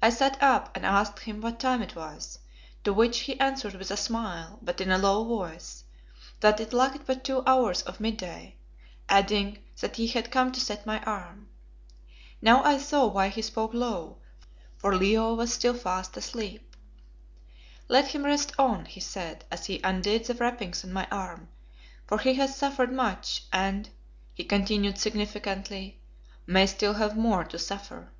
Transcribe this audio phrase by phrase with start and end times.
[0.00, 2.38] I sat up and asked him what time it was,
[2.84, 5.82] to which he answered with a smile, but in a low voice,
[6.38, 8.54] that it lacked but two hours of mid day,
[9.08, 11.48] adding that he had come to set my arm.
[12.40, 14.18] Now I saw why he spoke low,
[14.76, 16.76] for Leo was still fast asleep.
[17.88, 21.48] "Let him rest on," he said, as he undid the wrappings on my arm,
[22.06, 23.90] "for he has suffered much, and,"
[24.34, 25.98] he continued significantly,
[26.46, 28.12] "may still have more to suffer."